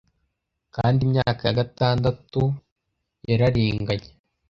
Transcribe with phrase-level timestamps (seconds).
[0.75, 2.41] Kandi imyaka ya gatandatu
[3.29, 4.09] yararenganye